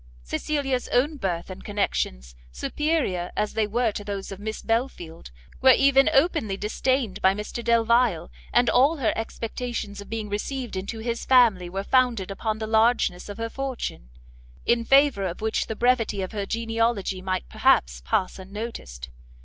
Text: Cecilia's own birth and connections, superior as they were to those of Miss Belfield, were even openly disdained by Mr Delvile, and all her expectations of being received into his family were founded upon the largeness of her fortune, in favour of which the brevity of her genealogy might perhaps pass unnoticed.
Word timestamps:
Cecilia's 0.23 0.87
own 0.87 1.17
birth 1.17 1.51
and 1.51 1.63
connections, 1.63 2.35
superior 2.51 3.31
as 3.37 3.53
they 3.53 3.67
were 3.67 3.91
to 3.91 4.03
those 4.03 4.31
of 4.31 4.39
Miss 4.39 4.63
Belfield, 4.63 5.29
were 5.61 5.75
even 5.77 6.09
openly 6.11 6.57
disdained 6.57 7.21
by 7.21 7.35
Mr 7.35 7.63
Delvile, 7.63 8.31
and 8.51 8.67
all 8.67 8.97
her 8.97 9.13
expectations 9.15 10.01
of 10.01 10.09
being 10.09 10.27
received 10.27 10.75
into 10.75 10.97
his 11.01 11.23
family 11.23 11.69
were 11.69 11.83
founded 11.83 12.31
upon 12.31 12.57
the 12.57 12.65
largeness 12.65 13.29
of 13.29 13.37
her 13.37 13.47
fortune, 13.47 14.09
in 14.65 14.83
favour 14.85 15.27
of 15.27 15.39
which 15.39 15.67
the 15.67 15.75
brevity 15.75 16.23
of 16.23 16.31
her 16.31 16.47
genealogy 16.47 17.21
might 17.21 17.47
perhaps 17.47 18.01
pass 18.03 18.39
unnoticed. 18.39 19.09